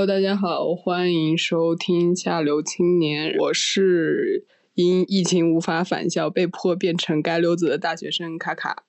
[0.00, 8.84] Hello，大家好，欢迎收听下流青年，我是因疫情无法返校，被迫变成街溜子的大学生卡卡。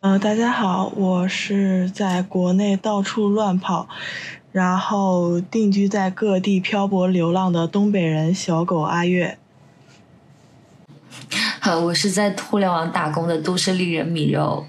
[0.00, 3.88] 呃，大家好，我是在国内到处乱跑，
[4.50, 9.38] 然后定居在各地漂泊流浪的东北人小狗阿月。
[11.62, 14.66] 好，我是在互联网打工的都市丽人米肉。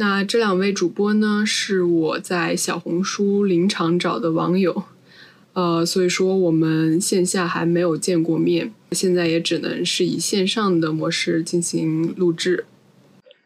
[0.00, 4.84] 那这两位主播呢，是我在小红书临场找的网友，
[5.54, 12.66] 呃，所以说我们线下还没有见过面，现在也只能是以线上的模式进行录制。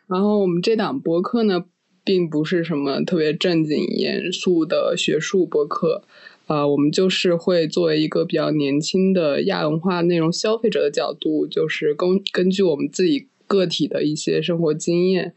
[0.07, 1.65] 然后我们这档播客呢，
[2.05, 6.03] 并不是什么特别正经严肃的学术播客，
[6.49, 15.33] 啊，我们就是会作为一个比较年轻的亚文化内容消费者的角度，就是根根据我们自己个体的一些生活经验，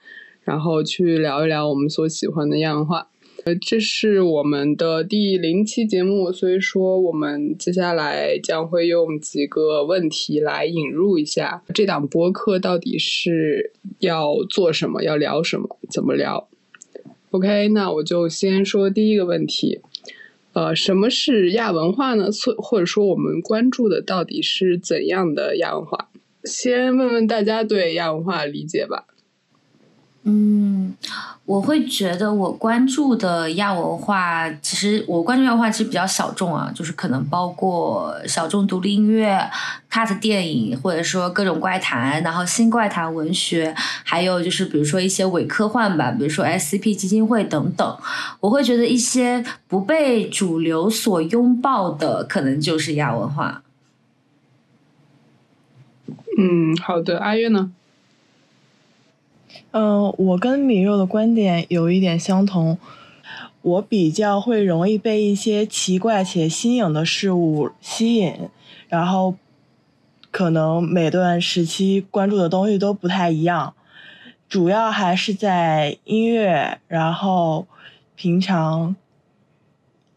[0.46, 3.10] 然后去聊一聊我们所喜欢的亚文化。
[3.44, 16.48] 呃，这是我们的第零期节目，所以说我们接下来将会用几个问题来引入一下这档播客到底是要做什么，要聊什么，怎么聊。
[17.30, 19.82] OK，那我就先说第一个问题，
[20.54, 22.30] 呃，什么是亚文化呢？
[22.32, 26.10] 或或者说我们关注的到底是怎样的亚文化？
[26.46, 29.06] 先问问大家对亚文化理解吧。
[30.28, 30.92] 嗯，
[31.46, 39.40] 我会觉得我关注的亚文化，其实我关注亚文化其实比较小众啊，就是可能包括小众独立音乐、
[39.92, 43.72] cut 电影，或者说各种怪谈，然后新怪谈文学，
[44.04, 47.98] 还有就是比如说一些伪科幻吧，比如说 SCP 基金会等等。
[48.40, 53.62] 我会觉得一些不被主流所拥抱的，可能就是亚文化。
[56.40, 57.72] 嗯，好的，阿月呢？
[59.72, 62.78] 嗯，我跟米肉的观点有一点相同。
[63.62, 68.48] 我比较会容易被一些奇怪且新颖的事物吸引，
[68.88, 69.34] 然后
[70.30, 73.74] 可能每段时期关注的东西都不太一样，
[74.48, 77.66] 主要还是在音乐，然后
[78.16, 78.96] 平常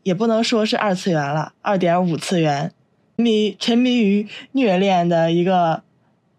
[0.02, 2.74] 也不能说是二次元了，二点五次元，
[3.16, 5.82] 迷沉迷于虐恋的一个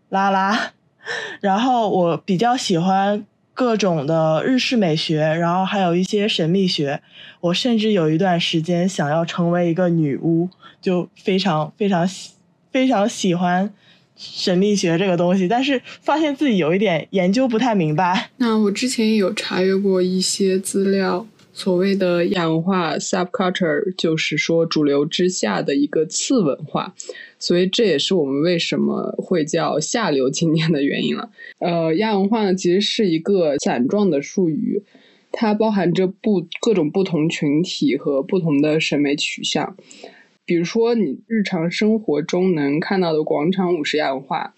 [0.10, 0.74] 拉拉。
[1.42, 7.02] 然后我比较喜欢各种的日式美学，然后还有一些神秘学。
[7.42, 10.50] 我甚至有一段时间想要成为一个女巫，
[10.82, 12.08] 就非常非常
[12.72, 13.74] 非常喜欢
[14.16, 15.48] 神秘学这个东西。
[15.48, 18.30] 但是发现自己有一点研究不太明白。
[18.38, 21.26] 那我之前有查阅过一些资料，
[21.60, 26.96] 所谓的亚文化 （subculture） 就是说主流之下的一个次文化。
[27.38, 31.30] 所以这也是我们为什么会叫下流青年的原因了。
[31.58, 34.82] 呃，亚文化呢，其实是一个散状的术语，
[35.34, 39.76] 它包含着不各种不同群体和不同的审美取向。
[40.46, 44.56] 比如说，你日常生活中能看到的广场舞是亚文化，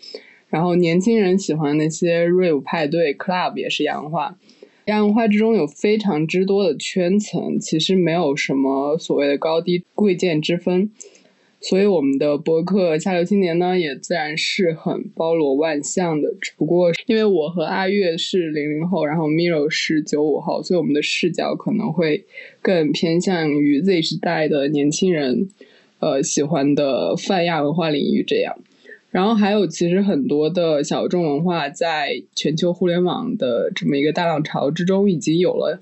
[0.50, 4.38] 然后年轻人喜欢那些 rave 派对 club 也是亚文化。
[4.86, 10.92] 亚文化之中有非常之多的圈层，其实没有什么所谓的高低贵贱之分。
[11.64, 16.34] 所以我们的博客下流青年呢，也自然是很包罗万象的。
[16.42, 22.26] 只不过因为我和阿月是零零后，然后 Miro 是九五后，所以我们的视角可能会
[22.64, 25.50] 更偏向于 Z 时代的年轻人，
[26.00, 28.58] 呃，喜欢的泛亚文化领域这样。
[29.12, 35.82] 然后还有其实很多的小众文化，在全球互联网的这么一个大浪潮之中，已经有了。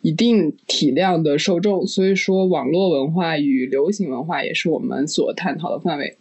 [0.00, 6.16] 一定体量的受众，所以说网络文化与流行文化也是我们所探讨的范围。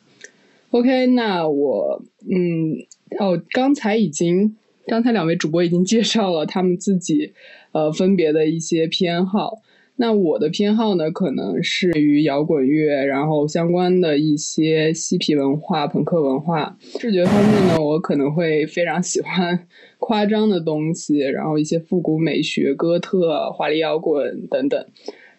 [0.72, 2.74] OK，那我嗯
[3.20, 4.56] 哦，刚才已经
[4.88, 7.34] 刚才两位主播已经介绍了他们自己
[7.72, 9.60] 呃分别的一些偏好。
[10.00, 16.78] 那我的偏好呢，可能是于摇滚乐，然后相关的一些嬉皮文化、朋克文化。
[17.00, 19.68] 视觉方面呢，我可能会非常喜欢
[19.98, 24.86] 夸张的东西，然后一些复古美学、哥特、华丽摇滚等等。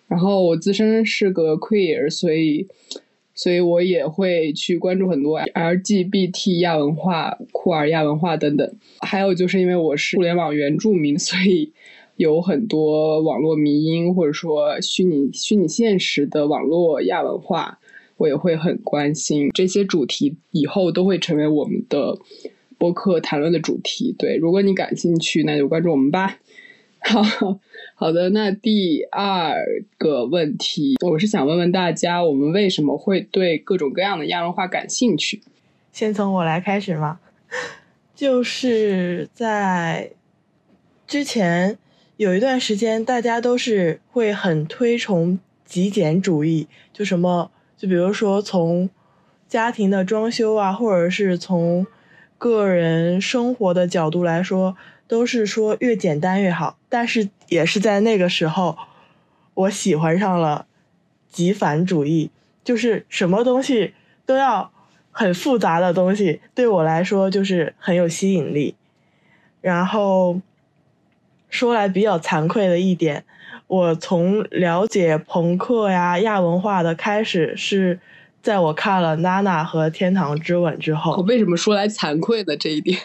[0.08, 2.66] 然后我自身是个 queer，所以，
[3.34, 8.68] 所以我也会去关注很多 LGBT 亚文化、酷儿亚文化等等。
[9.02, 11.72] 还有就是因为我是互联网原住民，所以。
[12.18, 17.78] 有很多网络迷音，或者说虚拟虚拟现实的网络亚文化，
[18.16, 22.18] 我也会很关心这些主题，以后都会成为我们的
[22.76, 24.12] 播客谈论的主题。
[24.18, 26.40] 对，如果你感兴趣，那就关注我们吧。
[26.98, 27.22] 好
[27.94, 29.54] 好的，那第二
[29.96, 35.40] 个问题，我是想问问大家，我们为什么会对各种各样的亚文化感兴趣？
[35.92, 37.20] 先从我来开始嘛，
[38.16, 40.10] 就是在
[41.06, 41.78] 之前。
[42.18, 48.90] 有一段时间大家都是会很推崇极简主义，就什么，就比如说从
[49.46, 51.86] 家庭的装修啊，或者是从
[52.36, 54.76] 个人生活的角度来说，
[55.06, 56.76] 都是说越简单越好。
[56.88, 58.76] 但是也是在那个时候，
[59.54, 60.66] 我喜欢上了
[61.30, 62.32] 极繁主义，
[62.64, 63.94] 就是什么东西
[64.26, 64.72] 都要
[65.12, 68.74] 很复杂的东西，对我来说就是很有吸引力。
[69.60, 70.40] 然后。
[71.48, 73.24] 说来比较惭愧的一点，
[73.66, 77.98] 我从了解朋克呀、亚文化的开始是
[78.42, 81.12] 在我看了《娜娜》和《天堂之吻》之后。
[81.16, 82.56] 我为什么说来惭愧呢？
[82.56, 82.98] 这一点，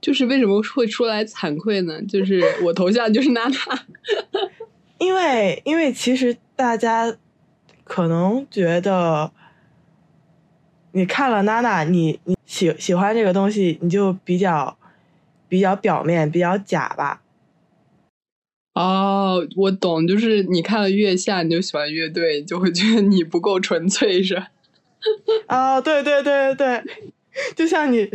[0.00, 2.02] 就是为什么会说来惭愧呢？
[2.02, 3.56] 就是我头像就是娜娜，
[4.98, 7.16] 因为因为其实大家
[7.84, 9.30] 可能觉得
[10.92, 14.76] 你看了娜娜，你你喜喜欢这个东西，你就比较。
[15.48, 17.22] 比较表面，比较假吧。
[18.74, 24.48] 哦，我懂，就是你看了月下，你就喜欢乐队，就会觉得你不够纯粹，是吧？
[25.46, 26.84] 啊， 对对对对对，
[27.54, 28.10] 就像你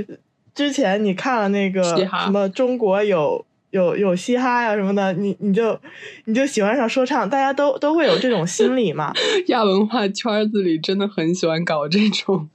[0.53, 5.79] 之前你看了那个什么中国有有有嘻哈呀什么的，你你就
[6.25, 9.11] 你就喜欢上说唱，大家都都会有这种心理嘛。
[9.47, 12.49] 亚文化圈子里真的很喜欢搞这种。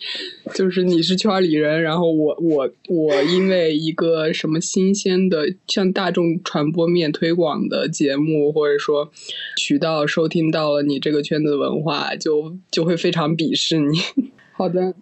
[0.54, 9.10] 就是你是圈里人，然后我我我因为一个什么新鲜的向大众传播面推广的节目，或者说
[9.56, 13.98] 渠道收听到了你这个圈子的文化，就就会非常鄙视你。
[14.54, 14.94] 好的，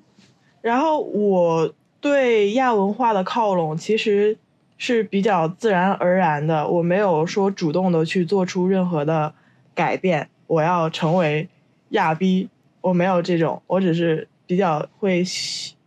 [0.62, 4.38] 然后我对亚文化的靠拢其实
[4.78, 9.34] 是比较自然而然的，我没有说主动的去做出任何的
[9.74, 11.48] 改变，我要成为
[11.90, 12.48] 亚逼，
[12.80, 14.26] 我没有这种，我只是。
[14.46, 15.22] 比较会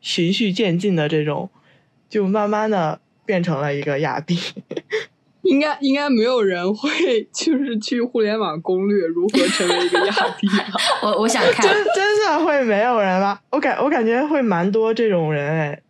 [0.02, 1.50] 循序渐进的这种，
[2.10, 4.38] 就慢慢的变成了一个亚逼。
[5.44, 10.80] 应该应该没有人会就是去互联网攻略如何成为一个亚逼吧？
[11.02, 13.40] 我我想看，真真的会没有人吗？
[13.50, 15.82] 我感我感觉会蛮多这种人哎。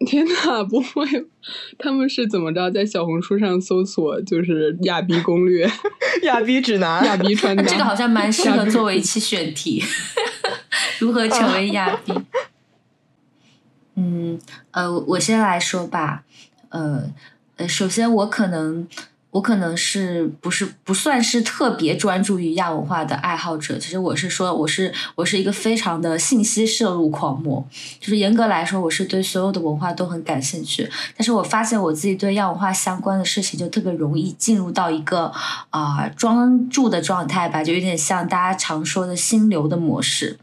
[0.06, 1.04] 天呐，不会，
[1.78, 5.68] 他们是怎么着在小红书上搜索就是亚逼攻略、
[6.22, 7.62] 亚逼指南、亚逼穿搭？
[7.64, 9.82] 这个好像蛮适合作为一期选题。
[10.98, 12.12] 如何成为亚逼？
[13.96, 14.38] 嗯，
[14.70, 16.22] 呃，我先来说吧。
[16.70, 17.02] 呃，
[17.56, 18.88] 呃，首先我可能，
[19.32, 23.76] 我可能是不是不算是特别专注于亚文化的爱好者。
[23.78, 27.66] 其实我是说，我是我是一个非常的信息摄入狂魔。
[27.98, 30.88] 就是严格来说，我是对所有的文化都很感兴趣。
[31.16, 35.30] 但是我发现我自己对亚文化相关的事情，就特别容易进入到一个
[35.70, 40.38] 啊专注的状态吧，就有点像大家常说的心流的模式。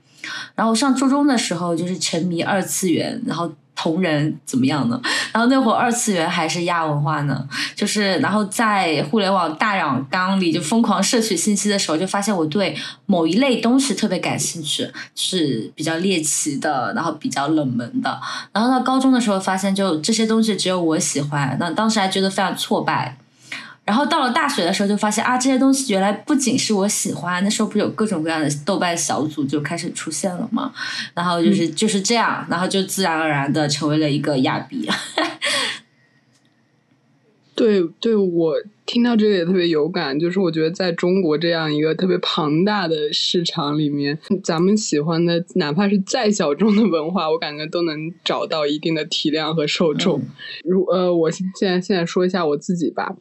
[0.55, 4.99] 然后上初中的时候就是沉迷二次元，然后同人怎么样呢？
[5.31, 12.75] 然后那会儿二次元还是亚文化呢，就是然后在互联网大染缸里就疯狂摄取信息的时候，就发现我对
[13.05, 18.19] 某一类东西特别感兴趣，是比较猎奇的，然后比较冷门的。
[18.51, 23.17] 然后到高中的时候发现，就这些东西只有我喜欢，那当时还觉得非常挫败。
[23.87, 30.73] 然后到了大学的时候，就发现啊，这些东西原来不仅是我喜欢，那时候不是有各种各样的豆瓣小组就开始出现了嘛，
[31.13, 34.89] 然后就是就是这样，然后就自然而然的成为了一个亚比。
[37.55, 38.53] 对对，我
[38.87, 50.21] 听到这个也特别有感，就是我觉得在中国这样一个特别庞大的市场里面，咱们喜欢的哪怕是再小众的文化，我感觉都能找到一定的体量和受众。
[50.63, 53.13] 如呃，我现在现在说一下我自己吧，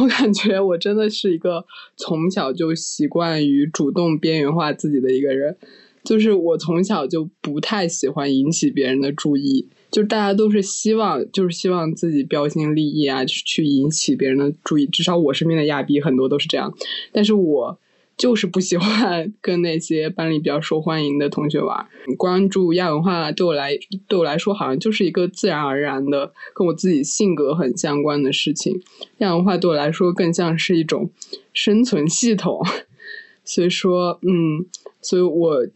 [0.00, 5.54] 我感觉我真的是一个从小就习惯于主动边缘化自己的一个人，
[6.04, 9.68] 就是我从小就不太喜欢引起别人的注意。
[9.90, 14.86] 就大家都是希望，就是希望自己标新立异啊，去去引起别人的注意。
[14.86, 16.72] 至少我身边的亚逼很多都是这样，
[17.10, 17.76] 但是我
[18.16, 21.88] 就是不喜欢跟那些班里比较受欢迎的同学玩。
[22.16, 23.76] 关注亚文化对我来
[24.06, 28.80] 对我来说，好像就是一个自然而然的，跟我自己性格很相关的事情。
[29.18, 31.10] 亚文化对我来说更像是一种
[31.52, 32.64] 生存系统。
[33.44, 34.64] 所以说，嗯，
[35.02, 35.66] 所以我。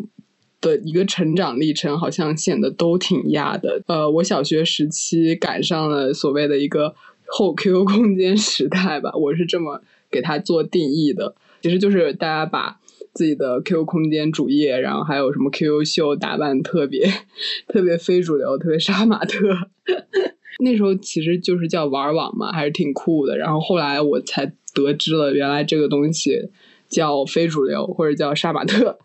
[0.65, 3.83] 的一个成长历程，好像显得都挺压的。
[3.87, 6.95] 呃，我小学时期赶上了所谓的一个
[7.27, 11.35] 后 QQ 空间时代吧，我是这么给它做定义的。
[11.61, 12.81] 其实就是大家把
[13.13, 17.07] 自己的 QQ 空间主页，然后还有什么 QQ 秀打扮特别
[17.69, 19.39] 特别非主流，特别杀马特。
[20.61, 23.37] 那时候其实就是叫玩网嘛，还是挺酷的。
[23.37, 26.49] 然后后来我才得知了，原来这个东西
[26.89, 28.99] 叫非主流，或者叫杀马特。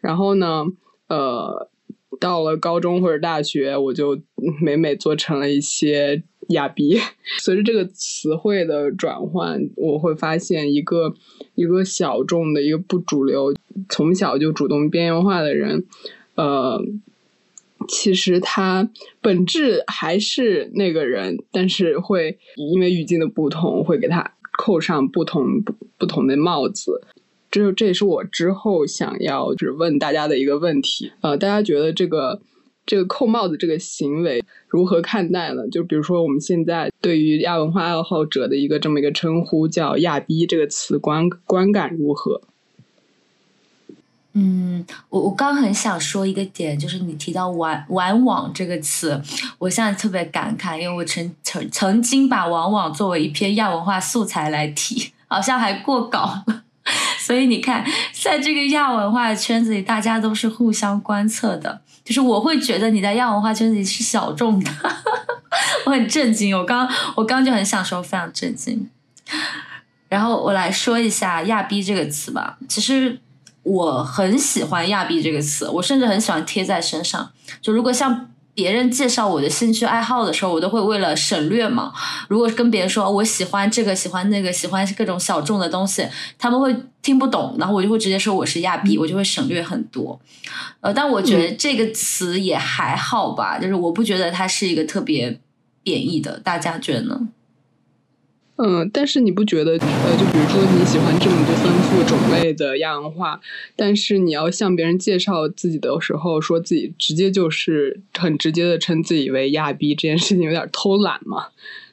[0.00, 0.64] 然后呢？
[1.08, 1.68] 呃，
[2.18, 4.20] 到了高中或者大学，我就
[4.62, 6.98] 每每做成了一些哑逼。
[7.40, 11.14] 随着这个词汇的转换，我会发现一个
[11.54, 13.54] 一个小众的一个不主流，
[13.88, 15.86] 从小就主动边缘化的人，
[16.34, 16.80] 呃，
[17.88, 18.88] 其实他
[19.20, 25.62] 本质还是那个人，但是会因为语境的不同，会给他扣上不同
[25.98, 27.02] 不同的帽子。
[27.54, 31.12] 这这也是我之后想要就是问大家的一个问题。
[31.20, 32.40] 呃，大家觉得这个
[32.84, 35.68] 这个扣帽子这个行为如何看待呢？
[35.68, 42.40] 就比如说我们现在对于亚文化爱好者的一个这么一个称呼叫“亚逼”这个词观观感如何？
[44.32, 49.22] 嗯，我我刚很想说一个点，就是你提到“玩玩网”这个词，
[49.60, 56.64] 我现在特别感慨，因为我曾曾曾经把“网网”作为一篇亚文化素材来提，好像还过稿了。
[57.18, 61.80] 所以你看，在这个亚文化圈子里，大家都是互相观测的。
[62.04, 64.70] 就是我会觉得你在亚文化圈子里是小众的，
[65.86, 66.56] 我很震惊。
[66.56, 68.88] 我刚我刚就很想说，非常震惊。
[70.08, 72.58] 然后我来说一下“亚逼”这个词吧。
[72.68, 73.18] 其实
[73.62, 77.30] 我很喜欢“亚逼”这个词，我甚至很喜欢贴在身上。
[77.60, 78.28] 就如果像。
[78.54, 81.92] 别人介绍我的兴趣爱好的时候，我都会为了省略嘛。
[82.28, 86.06] 如果跟别人说我喜欢这个，喜欢那个，喜欢各种小众的东西，
[86.38, 90.20] 他们会听不懂，然后我就会直接说我是亚逼，我就会省略很多。
[90.80, 95.40] 呃，但我觉得这个词也还好吧，就是我不觉得它是一个特别
[95.82, 97.20] 贬义的，大家觉得呢？
[98.56, 103.40] 嗯，但是你不觉得，呃，就比如说你喜欢这么多丰富种类的亚文化，
[103.74, 111.46] 但是你要向别人介绍自己的时候，说自己直接就是很直接的称自己为亚逼，这件事情有点偷懒嘛？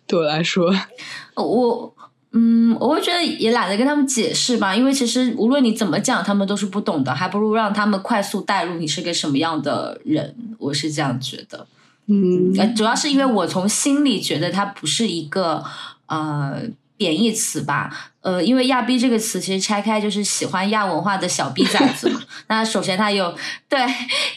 [0.06, 0.72] 对我来说，
[1.34, 1.96] 我，
[2.34, 11.66] 嗯，我会觉得也懒得跟他们解释吧，因为其实无论你怎么讲，他们都是不懂的，还不如让他们快速带入你是个什么样的人，我是这样觉得。
[12.06, 15.64] 嗯，主要是因为我从心里觉得他不是一个。
[16.12, 16.62] 呃，
[16.98, 18.12] 贬义词吧。
[18.20, 22.21] 呃，因为亚逼这个词其实拆开就是喜欢亚文化的小逼崽子嘛。
[22.48, 23.34] 那首先他有
[23.68, 23.80] 对，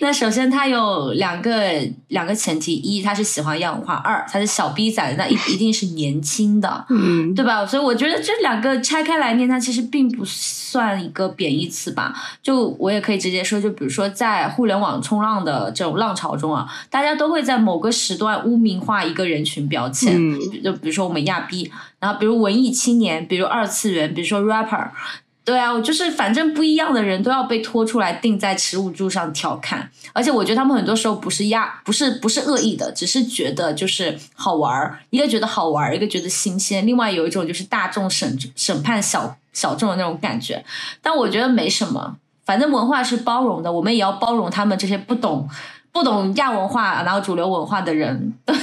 [0.00, 1.52] 那首先他有两个
[2.08, 7.66] 两个前提：一，他是喜欢亚文化；二，他是小逼崽子，那一一定是年轻的，嗯，对吧？
[7.66, 12.14] 所以我觉得这两个拆开来念，它其实并不算一个贬义词吧。
[12.42, 20.16] 就我也可以直接说，就比如说在互联网冲浪的这种浪潮中啊，大家都会在某个时段污名化一个人群标签，
[20.62, 23.64] 就比如说我们亚逼，然后比如文艺青年，比如二。
[23.74, 24.88] 次元，比如说 rapper，
[25.44, 40.64] 对啊，我就是反正不一样的人都要被拖出来钉在耻辱柱上调侃，而且我觉得他们很多时候不是压，不是不是恶意的，只是觉得就是好玩儿，一个觉得好玩儿，一个觉得新鲜，另外有一种就是大众审审判小小众的那种感觉，
[41.02, 45.46] 但我觉得没什么，反正文化是包容的，我们也要包容他们这些不懂
[45.92, 48.54] 不懂亚文化然后主流文化的人，对，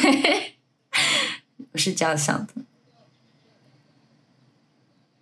[1.74, 2.54] 我是这样想的。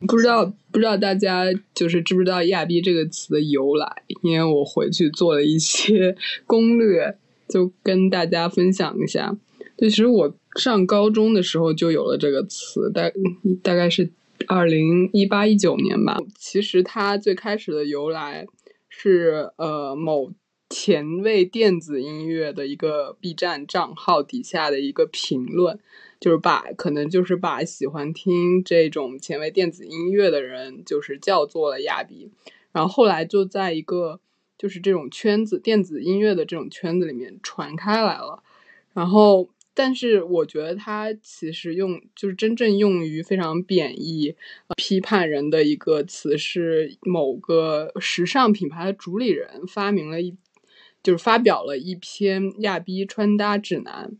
[0.07, 4.03] 不知道不知道大家就是知不知道“亚逼”这个词的由来？
[4.21, 6.15] 因为我回去做了一些
[6.47, 9.35] 攻略，就跟大家分享一下。
[9.77, 13.11] 就其实我上高中的时候就有了这个词，大
[13.61, 14.09] 大概是
[14.47, 16.17] 二零一八一九年吧。
[16.37, 18.45] 其实它最开始的由来
[18.87, 20.31] 是呃某
[20.69, 25.79] 前卫电子音乐的一个 B 站账号底下的一个评论。
[26.19, 32.29] 就是把可能就是把喜欢听这种前卫电子音乐的人，就是叫做了亚比，
[32.71, 34.19] 然后后来就在一个
[34.57, 38.43] 就是这种圈子电子音乐的这种圈子里面传开来了，
[38.93, 44.35] 然后但是我觉得它其实用就是真正用于非常贬义、
[44.75, 50.35] 批判人的一个词是某个时尚品牌的主理人发明了一
[51.01, 54.17] 就是发表了一篇亚逼穿搭指南。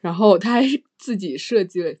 [0.00, 0.62] 然后他还
[0.96, 1.94] 自己设计了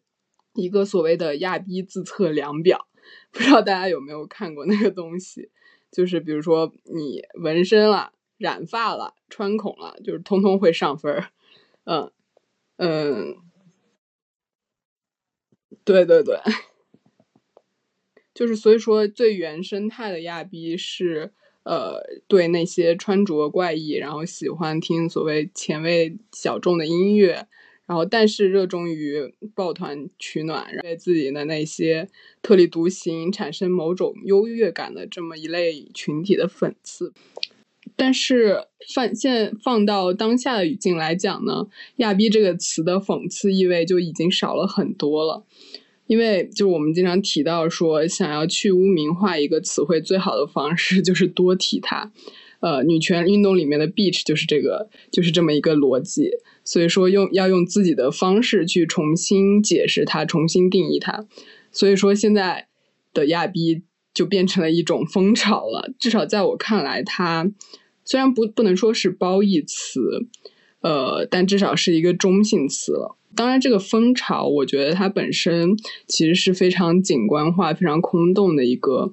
[0.54, 2.88] 一个所谓的亚逼自测量表，
[3.30, 5.50] 不知道大家有没有看过那个东西？
[5.90, 11.30] 就是比如说你纹身了、染发了、穿孔了，就是通通会上分儿。
[11.84, 12.12] 嗯
[12.76, 13.36] 嗯，
[15.84, 16.38] 对对对，
[18.34, 27.48] 就是所以说最原生态的亚逼是呃对那些穿着怪异，然后喜欢听所谓前卫小众的音乐。
[27.88, 32.06] 然后，但是热衷于抱团取暖，对自己的那些
[32.42, 37.14] 特立独行、产生某种优越感的这么一类群体的讽刺。
[37.96, 41.66] 但是放现放到当下的语境来讲呢
[41.96, 45.44] ，“亚逼”这个词的讽刺意味就已经少了很多了。
[46.06, 52.12] 因为就我们经常提到说，想要去污名化一个词汇，最好的方式就是多提它。
[52.60, 56.30] 呃，女权运动里面的 beach 就是这个，就是这么一个逻辑。
[56.64, 61.26] 所以说，用要用自己的方式去重新解释它，重新定义它。
[61.70, 62.66] 所以说，现在
[63.14, 65.92] 的亚逼就变成了一种风潮了。
[65.98, 67.50] 至少在我看来，它
[68.04, 70.26] 虽然不不能说是褒义词，
[70.80, 73.16] 呃，但至少是一个中性词了。
[73.36, 79.12] 当然，这个风潮，我觉得它本身其实是非常景观化、非常空洞的一个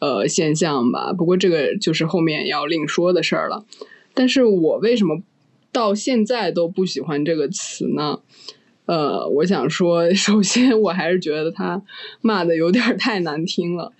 [0.00, 1.12] 呃现象吧。
[1.12, 3.64] 不过，这个就是后面要另说的事儿了。
[4.12, 5.22] 但是我为什么
[5.70, 8.20] 到现在都不喜欢这个词呢？
[8.86, 11.80] 呃，我想说， 首先我还是觉得他
[12.20, 13.92] 骂的有点太难听了。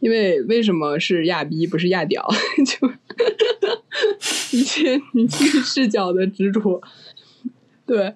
[0.00, 2.24] 因为为什么是亚逼不是亚屌？
[2.64, 2.88] 就
[4.56, 6.80] 一些女性视角的执着，
[7.84, 8.14] 对。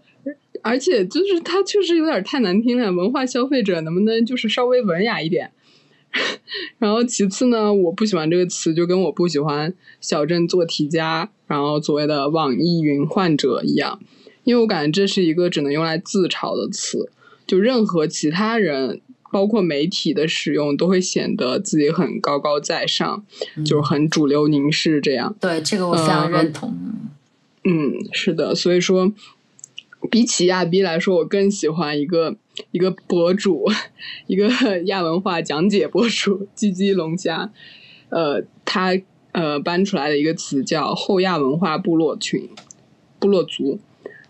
[0.63, 5.51] 而且就是它确实有点太难听了，文化消费者能不能就是稍微文雅一点？
[6.79, 14.01] 然后其次呢，我不喜欢这个词，就跟我不喜欢小镇做题家，然后所谓的网易云患者一样，
[14.45, 17.11] 因为我感觉这是一个只能用来自嘲的词，
[17.47, 19.01] 就任何其他人，
[19.31, 23.25] 包括媒体的使用，都会显得自己很高高在上，
[23.65, 25.35] 就是很主流凝视这样。
[25.41, 26.77] 对这个我非常认同。
[27.65, 29.13] 嗯，是的，所以说。
[30.11, 32.35] 比起亚逼来说，我更喜欢一个
[32.71, 33.65] 一个博主，
[34.27, 34.49] 一个
[34.87, 37.51] 亚文化讲解博主“鸡鸡龙虾”，
[38.11, 38.93] 呃，他
[39.33, 42.49] 呃搬出来的一个词叫“后亚文化部落群”
[43.19, 43.79] 部落族，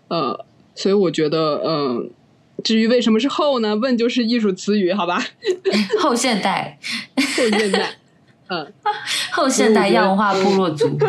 [0.07, 2.09] 呃，所以我觉得，嗯，
[2.63, 3.75] 至于为什么是后呢？
[3.75, 5.19] 问就是艺术词语，好吧？
[5.99, 6.77] 后现代，
[7.15, 7.89] 后现代，
[8.49, 8.73] 嗯，
[9.31, 10.87] 后现代亚文化部落族，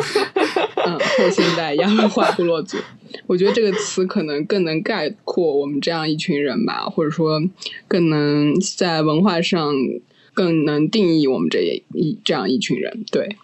[0.86, 2.78] 嗯，后现代亚文化部落族。
[3.26, 7.42] 我觉得这个词可能更能概括我们这样一群人吧，或者说
[7.88, 9.74] 更能在文化上
[10.32, 11.60] 更能定义我们这
[11.92, 13.04] 一这样一群人。
[13.10, 13.36] 对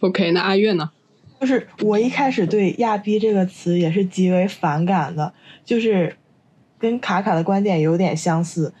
[0.00, 0.90] ，OK，那阿月呢？
[1.40, 5.32] 就是我一开始对“亚逼”这个词也是极为反感的，
[5.64, 6.16] 就是
[6.78, 8.72] 跟卡卡的观点有点相似。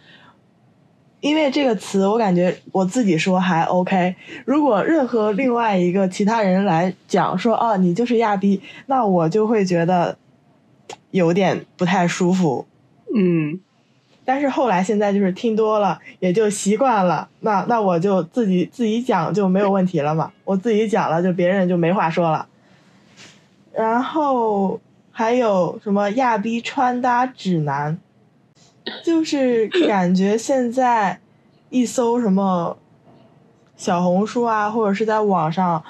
[1.20, 4.14] 因为这个词，我感觉我自己说还 OK。
[4.44, 10.16] 如果任何另外一个其他人来讲说，哦，你就是亚逼，那我就会觉得
[11.10, 12.66] 有点不太舒服。
[13.12, 13.58] 嗯，
[14.24, 17.28] 但是后来现在就是听多了，也就习惯了。
[17.40, 20.30] 那那我就自己自己讲就没有问题了嘛。
[20.44, 22.46] 我自己讲了，就别人就没话说了。
[23.72, 27.98] 然后还有什么亚逼穿搭指南？
[29.04, 31.18] 就是感觉现在
[31.70, 32.76] 一搜什么
[33.76, 35.82] 小红书啊，或者是在网上，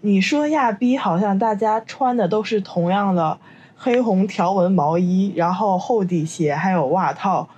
[0.00, 3.38] 你说亚逼，好像大家穿的都是同样的
[3.76, 7.48] 黑红条纹毛衣，然后厚底鞋，还有袜套，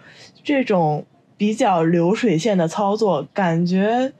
[0.43, 1.05] 这种
[1.37, 4.13] 比较流水线的操作，感觉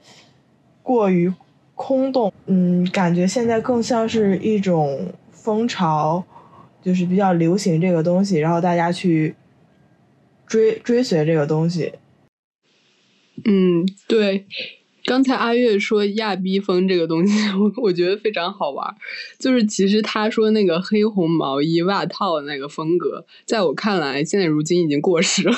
[0.81, 1.33] 过于
[1.75, 2.31] 空洞。
[2.45, 6.23] 嗯，感觉现在更像是一种风潮，
[6.81, 9.35] 就是比较流行这个东西，然后大家去。
[10.47, 11.93] 追追随这个东西，
[13.43, 14.45] 嗯，对。
[15.07, 18.95] 刚才阿月说亚逼风这个东西， 我我觉得非常好玩。
[19.37, 25.55] 就是其实他说那个黑红毛衣袜套的那个风格，在我看来，现在如今已经过时了。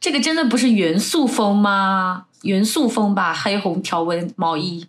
[0.00, 2.26] 这个真的不是元素风吗？
[2.42, 4.86] 元素风吧，黑红条纹毛衣。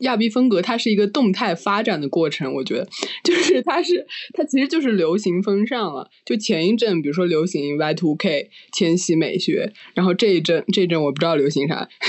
[0.00, 2.52] 亚逼风格，它是一个动态发展的过程。
[2.52, 2.88] 我觉得，
[3.24, 6.10] 就是它是它其实就是流行风尚了。
[6.24, 11.88] 就前一阵，比如说流行 Y two K 千禧美学，然后这一阵这一阵我不知道流行啥，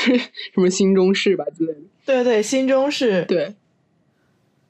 [0.53, 1.79] 什么新中式吧之类的。
[2.05, 3.25] 对对，新中式。
[3.27, 3.53] 对。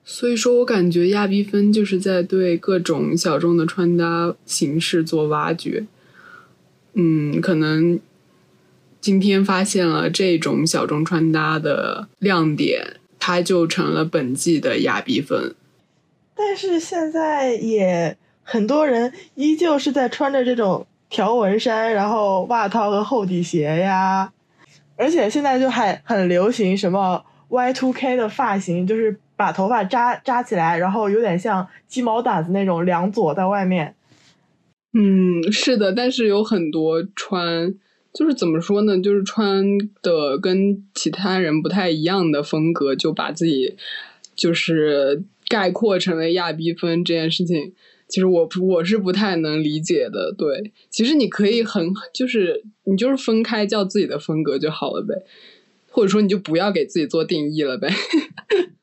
[0.03, 5.85] 所以说我感觉亚逼风就是在对各种小众的穿搭形式做挖掘。
[6.93, 7.99] 嗯，可能
[8.99, 12.97] 今天发现了这种小众穿搭的亮点。
[13.23, 15.53] 它就成了本季的亚逼风，
[16.35, 24.33] 但是现在也很多人依旧是在穿着这种条纹衫，然后袜套和厚底鞋呀，
[24.95, 33.93] 而且现在就还很流行什么 Y two K 的发型，就是把头发扎扎起来，然后有点像鸡毛掸子那种两撮在外面。
[34.93, 37.75] 嗯，是的，但是有很多穿。
[38.13, 38.99] 就是怎么说呢？
[38.99, 39.63] 就是穿
[40.01, 43.75] 的跟其他人不太一样的风格，就把自己
[44.35, 47.71] 就是概括成为亚逼风这件事情，
[48.09, 50.33] 其实我我是不太能理解的。
[50.37, 55.23] 对，其实你可以很就是你就是分开叫自己的风格就好了呗，
[55.89, 57.89] 或者说你就不要给自己做定义了呗。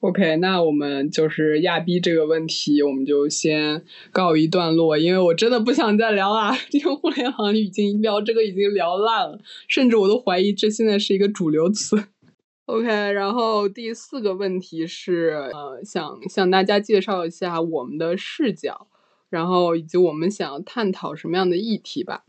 [0.00, 6.56] OK，那我们就是亚逼这个问题，我们就先告一段落，因为我真的不想再聊了。
[6.70, 12.02] 因 为互联网已经聊这个已经聊烂了，甚至我都怀疑这现在是一个主流词。
[12.64, 18.86] OK，然后第四个问题是，呃，想向大家介绍一下我们的视角，
[19.28, 22.24] 然后以及我们想要探讨什么样的议题吧。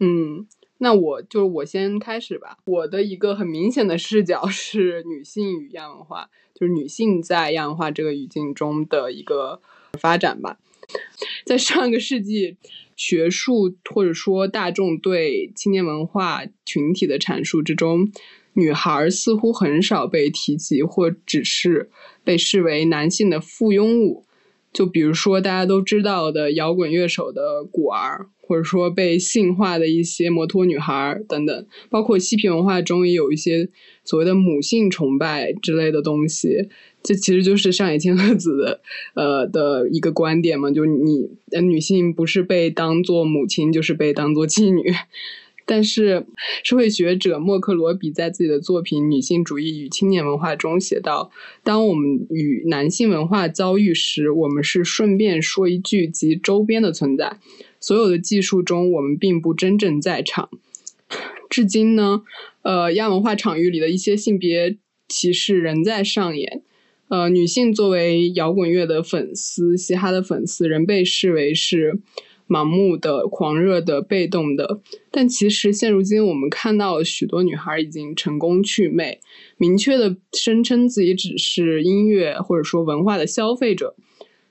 [0.00, 0.46] 嗯。
[0.78, 2.58] 那我就我先开始吧。
[2.66, 9.60] 我的一个很明显的视角是女性与亚文化，就是女性在亚文化这个语境中的一个
[10.00, 10.58] 发展吧。
[11.44, 12.56] 在上个世纪，
[12.96, 18.10] 学术或者说大众对青年文化群体的阐述之中，
[18.54, 21.90] 女孩似乎很少被提及，或只是
[22.24, 24.24] 被视为男性的附庸物。
[24.72, 28.28] 就比如说大家都知道的摇滚乐手的鼓儿。
[28.46, 33.68] 或者说被性化的一些摩托女孩等等，包括嬉皮文化中也有一些
[34.04, 36.68] 所谓的母性崇拜之类的东西，
[37.02, 38.80] 这其实就是上野千鹤子的
[39.14, 41.28] 呃的一个观点嘛，就你
[41.60, 44.92] 女性不是被当做母亲，就是被当做妓女。
[45.66, 46.24] 但是
[46.62, 51.30] 社会学者默克罗比在自己的作品《女性主义与青年文化》中写道
[51.64, 57.38] ：“当我们与男性文化遭遇时，我们是顺便说一句及周边的存在。”
[57.80, 60.48] 所有的技术中，我们并不真正在场。
[61.50, 62.22] 至今呢，
[62.62, 66.62] 呃，亚文化场域里的一些性别歧视仍在上演。
[67.08, 72.00] 呃，女性作为摇滚乐的粉丝、嘻哈的粉丝，仍被视为是
[72.48, 74.80] 盲目的、狂热的、被动的。
[75.10, 79.20] 但其实现如今，我们看到许多女孩已经成功祛魅，
[79.56, 83.94] 明确的声称自己只是音乐或者说文化的消费者。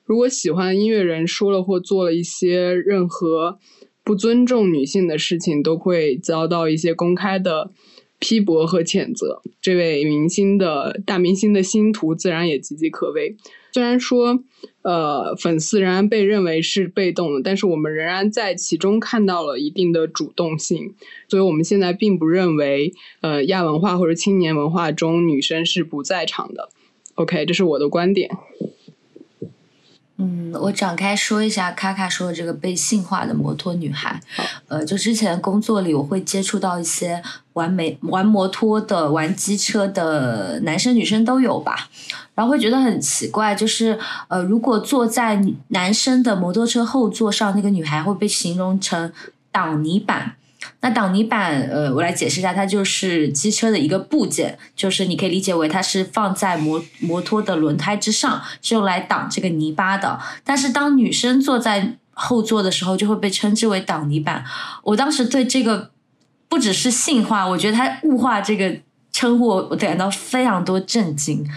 [0.03, 3.57] 如果喜欢音乐人说了或做了一些任何
[4.03, 7.71] 不尊重女性的事情，都会遭到一些公开的
[8.19, 9.41] 批驳和谴责。
[9.59, 13.35] 这位明星的大明星的星途自然也岌岌可危。
[13.75, 14.41] 虽然说，
[14.83, 20.93] 呃，粉丝仍然被认为是被动的，但是我们仍然在其中看到了一定的主动性。
[21.27, 26.69] 所以，我们现在并不认为，呃，亚文化或者青年文化中女生是不在场的。
[27.15, 28.29] OK，这是我的观点。
[30.17, 34.19] 嗯，我展开说一下卡卡说的这个被性化的摩托女孩。
[34.69, 37.21] 呃，就之前工作里我会接触到一些
[37.53, 41.89] 玩美玩摩托的、玩机车的男生女生都有吧，
[42.33, 43.99] 然后会觉得很奇怪，就是
[44.29, 49.11] 呃，如果坐在男生的摩托车后座上，那个女孩会被形容成
[49.51, 50.35] 挡泥板。
[50.85, 60.19] 那挡泥板，呃，我来解释一下，它就是机车的一个部件，就是你可以理解为它是放在摩摩托的轮胎之上，是用来挡这个泥巴的。
[60.43, 64.45] 但是当女生坐在后座的时候，就会被称之为挡泥板。
[64.83, 65.89] 我当时对这个
[66.47, 68.77] 不只是性化，我觉得它物化这个
[69.11, 71.49] 称呼，我感到非常多震惊，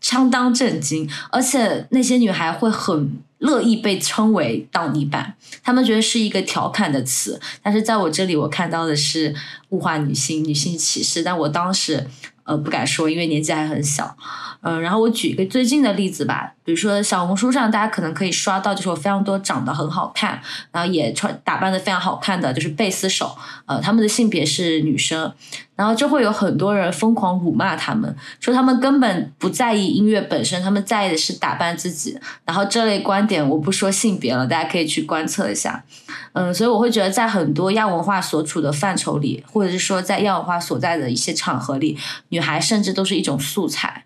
[0.00, 1.10] 相当震惊。
[1.32, 3.18] 而且那些女孩会很。
[3.38, 9.34] 乐意被称为挡泥板，他们觉得是一个调侃的词，但是在我这里，我看到的是
[9.70, 12.06] 物化女性、女性歧视，但我当时
[12.44, 14.16] 呃不敢说，因为年纪还很小。
[14.62, 20.40] 嗯，然后我举一个最近的例子吧，比如说小红书上，大家可能可以刷到，就是有非常多长得很好看，
[20.72, 25.32] 然后也穿打扮的非常好看的，就是贝斯手，呃，他们的性别是女生，
[25.76, 32.18] 然后就会有很多人疯狂辱骂他们，说他们根本不在意音乐本身，他们在意的是打扮自己。
[32.44, 35.84] 然后这类观点我不说性别了，大家可以去观测一下。
[36.32, 41.96] 嗯，所以我会觉得，在很多亚文化所处的范畴里，或者是说在亚文化所在的一些场合里，
[42.30, 44.04] 女孩甚至都是一种素材。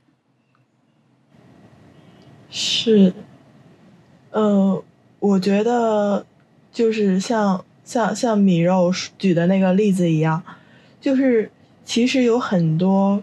[2.50, 3.14] 是，
[4.32, 4.82] 呃，
[5.20, 6.26] 我觉得
[6.72, 10.42] 就是像像像米肉举的那个例子一样，
[11.00, 11.50] 就是
[11.90, 13.20] 其实有很多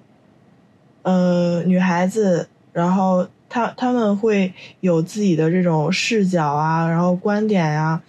[1.04, 4.52] 呃女孩子，然后她她们会
[4.82, 8.04] 有自己的这种视角啊，然后观点呀，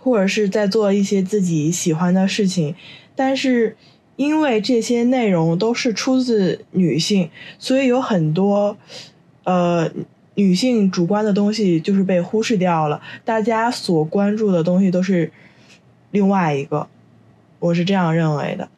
[0.00, 2.74] 或者是在做一些自己喜欢的事情，
[3.14, 3.76] 但是
[4.16, 8.76] 因为这些内容都是出自女性，所以有很多。
[9.44, 9.88] 呃，
[10.34, 15.30] 女性主观的东西就是被忽视掉了，大家所关注的东西都是
[16.10, 16.88] 另外一个，
[17.60, 18.68] 我是这样认为的。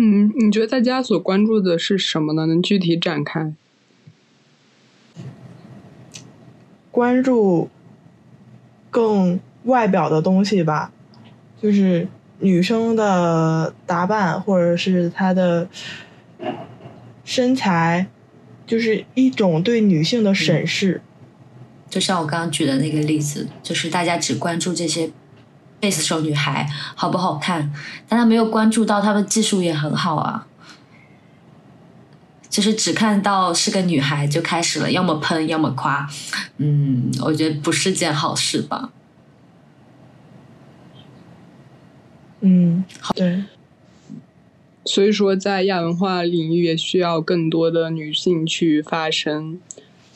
[0.00, 2.46] 嗯，你觉得大家所关注的是什么呢？
[2.46, 3.52] 能具体展开？
[6.92, 7.68] 关注
[8.90, 10.92] 更外表的东西吧，
[11.60, 12.06] 就是
[12.38, 15.68] 女生的打扮，或者是她的。
[17.24, 18.06] 身材，
[18.66, 21.02] 就是一种对女性的审视。
[21.90, 25.10] 就像我刚刚举的那个例子，就是大家只关注这些
[25.80, 27.72] 贝斯手女孩好不好看，
[28.08, 30.46] 但他没有关注到她们技术也很好啊。
[32.50, 36.08] 就是只看到是个女孩就开始了，要么喷，要么夸，
[36.56, 38.90] 嗯，我觉得不是件好事吧。
[42.40, 43.44] 嗯，好对。
[44.86, 49.60] 所以说，在亚文化领域也需要更多的女性去发声。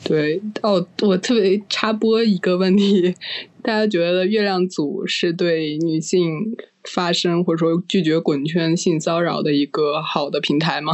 [0.03, 3.15] 对，哦，我特别插播一个问题：
[3.63, 10.93] 大家觉得月亮组是对女性发声或者说拒绝滚圈性骚扰的一个好的平台吗？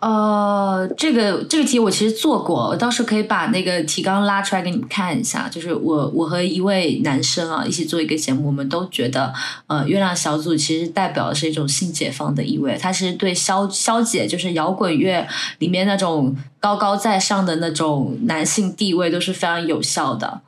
[0.00, 5.48] 呃，这个这个题我其实做过，我到时候可以把那个提纲拉出来给你们看一下。
[5.48, 9.32] 就是我我和一位男生啊一起做一个节目，我们都觉得，
[9.68, 15.24] 呃，月亮小组其实代表的是一种性解放的意味，它是对消消解，就是摇滚乐
[15.60, 20.40] 里面那种高高在上的那种男性地位都是非常有效的。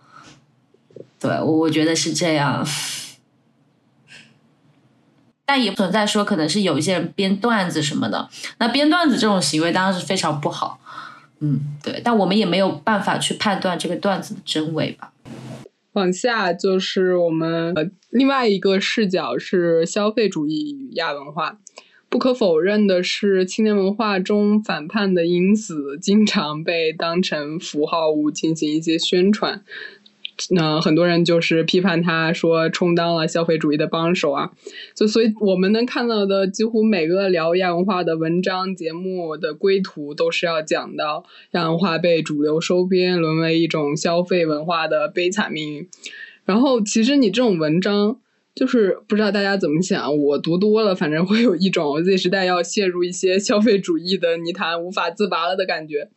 [1.24, 2.62] 对，我我觉得是这样。
[5.46, 8.28] 但也存在说，可能是有一些人编段子什么的。
[8.58, 10.78] 那编段子这种行为当然是非常不好，
[11.40, 11.98] 嗯，对。
[12.04, 15.14] 但我们也没有办法去判断这个段子的真伪吧。
[15.94, 21.58] 往下就是我们另外一个视角是消费主义与亚文化。
[22.10, 29.64] 不可否认的是，青年文化中反叛的因子经常被当成符号物进行一些宣传。
[30.50, 34.50] 那很多人就是批判他，说充当了消费主义的帮手啊，
[34.94, 45.88] 就所以我们能看到的几乎每个聊亚文化的文章、节目的归途，都是要讲到亚文化被主流收编，沦为一种消费文化的悲惨命运。
[46.44, 48.18] 然后，其实你这种文章，
[48.56, 56.08] 就是不知道大家怎么想，我读多了，反正会有一种 Z 时代要陷入一些消费主义的泥潭，无法自拔了的感觉。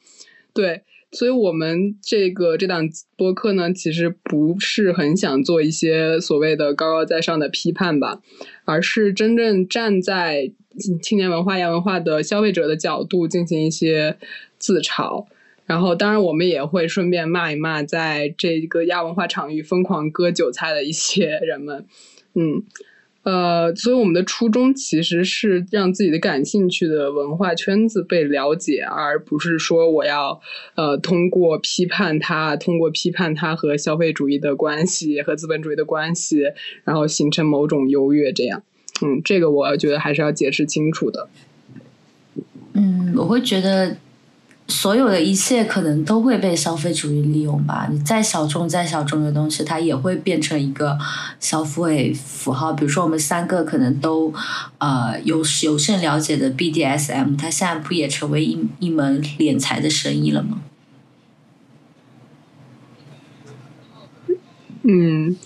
[0.54, 0.82] 对。
[1.12, 8.22] 所以，我们这个这档播客呢，其实不是很想做一些所谓的高高在上的批判吧，
[8.66, 10.52] 而是真正站在
[11.02, 14.18] 青年文化、亚文化的消费者的角度进行一些
[14.60, 15.26] 自嘲。
[15.66, 21.86] 然后，当然，我们也会顺便骂一骂在这个亚文化场域疯狂割韭菜的一些人们。
[22.36, 22.64] 嗯。
[23.28, 30.40] 呃，所以我们的初衷其实是让自己的感兴趣的文化圈子被了解，而不是说我要
[30.76, 36.54] 呃通过批判它，通过批判它和消费主义的关系和资本主义的关系，
[36.86, 38.32] 然后形成某种优越。
[38.32, 38.64] 这样，
[39.02, 41.28] 嗯，这个我觉得还是要解释清楚的。
[42.76, 43.98] 嗯，我会觉得。
[44.70, 47.88] 所有的一切可能都会被消费主义利用吧。
[47.90, 50.98] 你再小众、再小众的东西，它也会变成一个
[51.40, 52.74] 消费符号。
[52.74, 54.34] 比如说，我们三个可能都
[54.78, 60.62] 呃有有甚了解的 BDSM，它现在不也成为一一门敛财的生意了吗？
[64.84, 65.38] 嗯，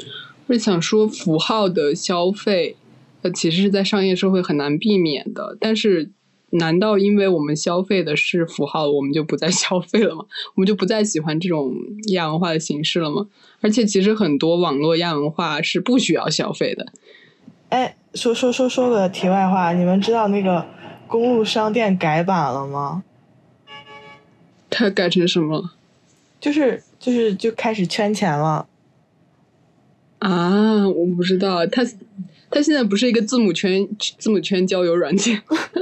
[0.47, 2.75] 我想说，符号的消费，
[3.21, 6.09] 呃，其实是在商业社会很难避免的，但是。
[6.51, 10.25] 难道因为我们消费的是符号，我们就不再消费了吗？
[10.55, 11.73] 我们就不再喜欢这种
[12.13, 13.27] 亚文化的形式了吗？
[13.61, 16.87] 而且，其实很多网络亚文化是不需要消费的。
[17.69, 20.65] 哎，说说说说个题外话，你们知道那个
[21.07, 23.03] 公路商店改版了吗？
[24.69, 25.73] 它改成什么了？
[26.39, 28.67] 就是就是就开始圈钱了。
[30.19, 31.83] 啊，我不知道，它
[32.51, 33.87] 它现在不是一个字母圈
[34.19, 35.41] 字母圈交友软件。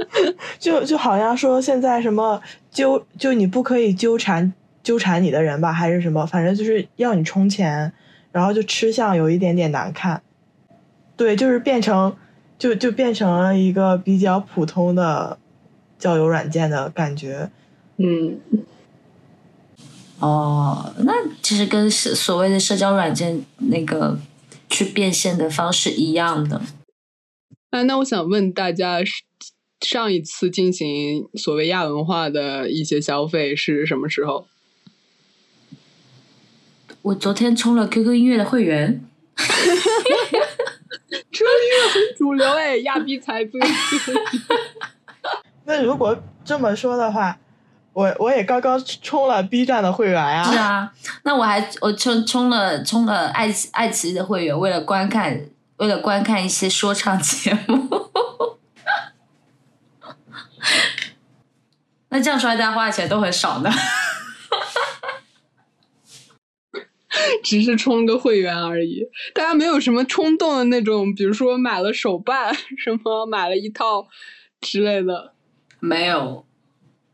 [0.60, 4.53] 就就好像说现在什么纠就你不可以纠缠
[4.84, 7.91] 纠缠你的人吧，还是什么，反正就是要你充钱，
[8.32, 10.21] 然后就吃相有一点点难看。
[11.17, 12.15] 对，就是变成
[12.58, 15.38] 就就变成了一个比较普通的
[15.97, 17.49] 交友软件的感觉。
[17.97, 18.39] 嗯。
[20.19, 24.19] 哦，那其实跟所所谓的社交软件那个
[24.69, 26.62] 去变现的方式一样的。
[27.71, 29.01] 哎，那我想问大家。
[29.82, 34.45] 上一次进行所谓亚文化的一些消费是什么时候？
[37.01, 39.01] 我昨天充了 QQ 音乐的会员。
[39.38, 39.45] 这
[41.15, 41.21] 音
[41.71, 43.62] 乐很主流哎，亚逼才对。
[45.63, 47.39] 那如果这么说的话，
[47.93, 50.52] 我我也刚刚充了 B 站的会员啊。
[50.52, 50.91] 是啊，
[51.23, 57.89] 那我还我充充了充了爱爱奇艺的会员，为了观看为了观看一些说唱节目。
[62.10, 63.69] 那这样说来，大家花的钱都很少呢。
[67.43, 74.08] 只是充个会员而已，大家没有什么冲动的那种，比如说买了手办，什么买了一套
[74.62, 75.34] 之类的。
[75.80, 76.45] 没有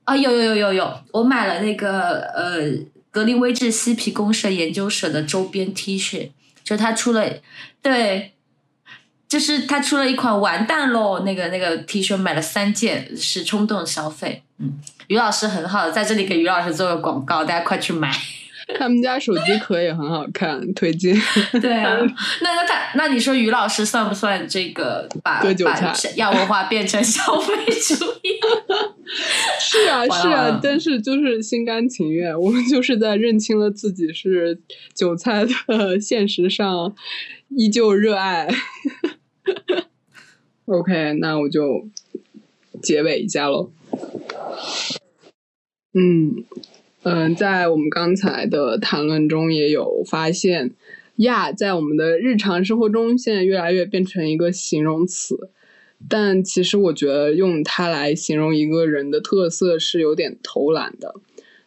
[0.05, 2.61] 啊，有有有有有，我买了那个呃
[3.11, 6.31] 格林威治嬉皮公社研究社的周边 T 恤，
[6.63, 7.29] 就他出了
[7.81, 8.31] 对。
[9.27, 14.43] 就是他出了一款完蛋喽，那个那个 T 恤买了三件，是冲动消费。
[14.59, 18.15] 嗯，于老师很好，在这里给于老师做个广告，大家快去买。
[18.77, 21.19] 他们家手机壳也很好看，推荐。
[21.59, 21.97] 对啊，
[22.41, 28.39] 那那他那你说于老师算不算这个把把亚文化变成消费主义？
[29.83, 34.59] 是啊， 是啊，但是就是心甘情愿，我们就是在认清了自己是
[34.93, 35.51] 韭菜的
[35.99, 36.95] 现实上，
[37.49, 38.47] 依旧热爱。
[40.65, 41.87] OK，那我就
[42.81, 43.71] 结尾一下喽。
[45.93, 46.43] 嗯
[47.03, 50.71] 嗯，在我们刚才的谈论中也有发现，
[51.17, 55.51] 亚在我们的日常生活中现在越来越变成一个形容词。
[56.09, 61.13] 但其实我觉得用它来形容一个人的特色是有点偷懒的，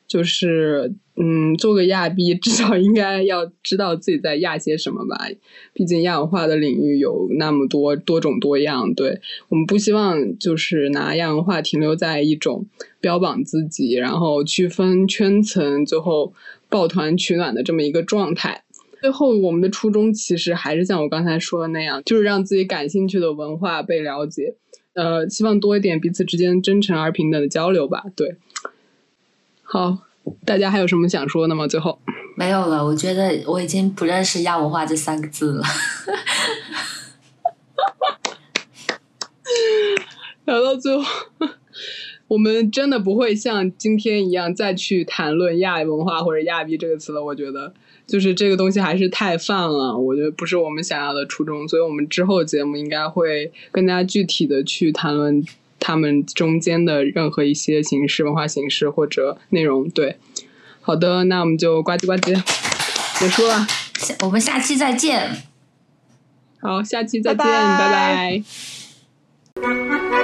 [0.06, 5.28] 就是嗯，做个亚逼 至少应该要知道自己在亚些什么吧。
[5.72, 12.66] 毕竟亚文化的领域有那么多多种多样，对我们不希望就是拿亚文化停留在一种
[13.00, 16.32] 标榜自己，然后区分圈层，最后
[16.68, 18.62] 抱团取暖的这么一个状态。
[19.00, 24.56] 最后，我们的初衷其实还是像我刚才说的那样，就是让自己感兴趣的文化被了解，
[24.94, 28.04] 呃，希望多一点彼此之间真诚而平等的交流吧。
[28.16, 28.36] 对，
[29.62, 29.98] 好，
[30.44, 31.68] 大家还有什么想说的吗？
[31.68, 32.00] 最后，
[32.36, 35.62] 没有了，我觉得我已经不认识亚文化这三个字了。
[40.44, 41.04] 聊到最后，
[42.26, 47.22] 我们真的不会像今天一样再去谈论亚文化或者亚逼这个词了。
[47.22, 47.74] 我觉得，
[48.08, 51.68] 就是这个东西还是太泛了，我觉得不是我们想要的初衷。
[51.68, 55.44] 所以，我们之后节目应该会更加具体的去谈论
[55.78, 59.86] 他们中间的任何一些形式、文化形式或者内容。
[59.90, 60.16] 对，
[60.80, 62.42] 好的，那我们就呱唧呱唧
[63.20, 63.66] 结束了。
[64.22, 65.42] 我们下期再见。
[66.60, 68.42] 好，下期再见，拜拜
[69.54, 70.17] 拜拜